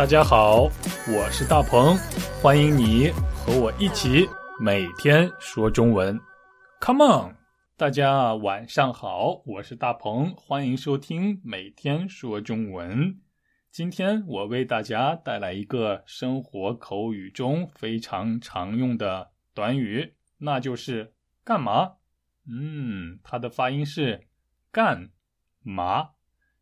[0.00, 0.62] 大家好，
[1.14, 1.94] 我是大鹏，
[2.40, 4.26] 欢迎你和我一起
[4.58, 6.18] 每天说中文。
[6.80, 7.36] Come on，
[7.76, 13.20] 大家晚上好，我是大鹏，欢迎收听每天说中文。
[13.70, 21.12] 今天我为大家带来一个生活口语中非常常用的短语，那就是
[21.44, 21.96] 干嘛？
[22.48, 24.26] 嗯，它的发音是
[24.72, 25.10] 干
[25.62, 26.12] 嘛，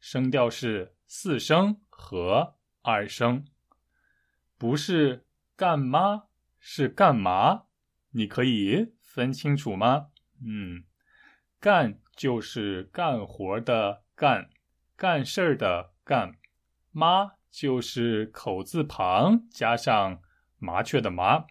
[0.00, 2.56] 声调是四声和
[2.88, 3.44] 二声，
[4.56, 6.22] 不是干妈，
[6.58, 7.64] 是干嘛？
[8.12, 10.06] 你可以分清楚吗？
[10.42, 10.84] 嗯，
[11.60, 14.48] 干就是干活的干，
[14.96, 16.36] 干事儿的干，
[16.90, 20.22] 妈就是口字旁加上
[20.56, 21.44] 麻雀的麻，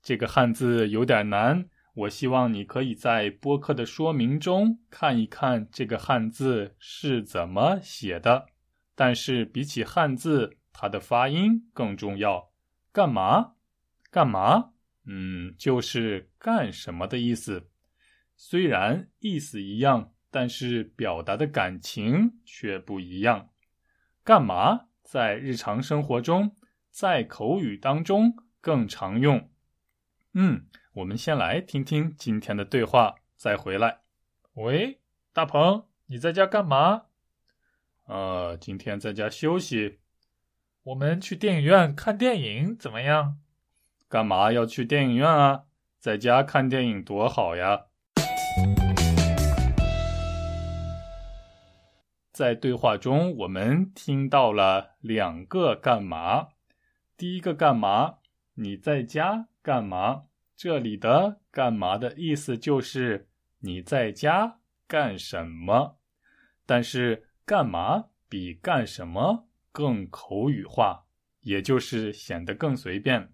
[0.00, 1.68] 这个汉字有点难。
[1.94, 8.46] 我希望你可以在播客的说明中看一看这个汉字是怎么写的。
[8.94, 12.52] 但是比起汉字，它的发音更重要。
[12.92, 13.54] 干嘛？
[14.10, 14.72] 干嘛？
[15.06, 17.70] 嗯，就是干什么的意思。
[18.36, 23.48] 虽然意思一样，但是表达的感情却不一样。
[24.22, 26.56] 干嘛在日常生活中，
[26.90, 29.48] 在口语当中更常用？
[30.34, 30.66] 嗯。
[30.96, 34.00] 我们先来听听今天的对话，再回来。
[34.54, 34.98] 喂，
[35.34, 37.02] 大鹏，你在家干嘛？
[38.06, 39.98] 呃，今天在家休息。
[40.86, 43.38] 我们去电影院看电影怎么样？
[44.08, 45.64] 干嘛要去电影院啊？
[45.98, 47.86] 在家看电影多好呀！
[52.30, 56.50] 在对话中，我们听到了两个干嘛。
[57.16, 58.18] 第一个干嘛？
[58.54, 60.26] 你在家干嘛？
[60.54, 63.28] 这里的“干嘛”的意思就是
[63.58, 65.98] 你在家干什么，
[66.64, 71.04] 但是“干嘛”比“干什么”更口语化，
[71.42, 73.30] 也就是显得更随便，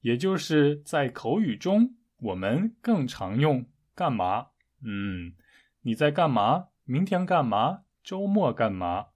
[0.00, 4.48] 也就是在口语中我们更常用“干嘛”。
[4.82, 5.36] 嗯，
[5.82, 6.70] 你在干嘛？
[6.82, 7.84] 明天干嘛？
[8.02, 9.10] 周末干嘛？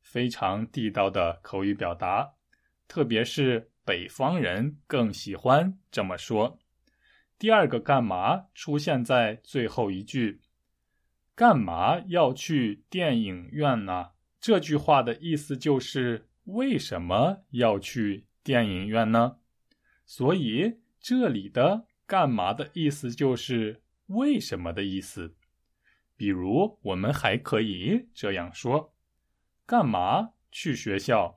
[0.00, 2.36] 非常地道的口语表达，
[2.86, 6.58] 特别是北方人更喜欢这么说。
[7.38, 10.40] 第二个干嘛出现在最后一句？
[11.34, 14.12] 干嘛要去电影院呢？
[14.40, 19.38] 这句话的意思就是为什么要去电影院呢？
[20.04, 25.34] 所以这里的干嘛的意思就是为什么的意思。
[26.16, 28.94] 比如我们还可以这样说：
[29.66, 31.36] 干嘛去学校？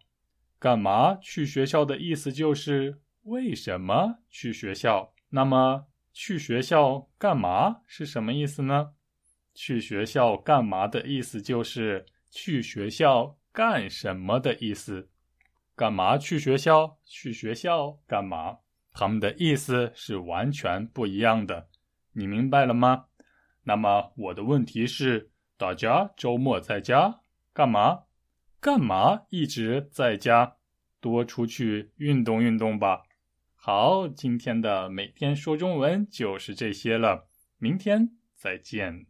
[0.60, 5.14] 干嘛去学校的意思就是为什么去学校？
[5.30, 5.88] 那么。
[6.14, 8.96] 去学校干嘛是什么意思呢？
[9.54, 15.10] 去学校干嘛的意思就是去学校干什么的意思。
[15.76, 16.98] 干嘛去学校？
[17.06, 18.58] 去学校干嘛？
[18.94, 21.70] 他们的意思是完全不一样的。
[22.14, 23.06] 你明白了吗？
[23.64, 27.22] 那么我的问题是：大家周末在家
[27.54, 28.04] 干嘛？
[28.60, 30.56] 干嘛一直在家？
[31.00, 33.04] 多出去运动运动吧。
[33.56, 37.28] 好，今天的每天说中文就是这些了，
[37.58, 39.08] 明天再见。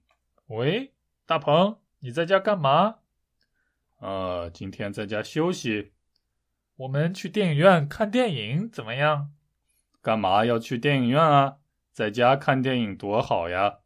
[0.47, 0.93] 喂，
[1.25, 2.99] 大鹏，你在家干嘛？
[4.01, 5.91] 呃，今天在家休息。
[6.75, 9.31] 我们去电影院看电影怎么样？
[10.01, 11.57] 干嘛要去电影院啊？
[11.91, 13.81] 在家看电影多好呀。